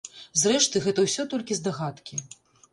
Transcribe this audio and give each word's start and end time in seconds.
Зрэшты, 0.43 0.81
гэта 0.87 1.05
ўсё 1.07 1.27
толькі 1.35 1.61
здагадкі. 1.61 2.23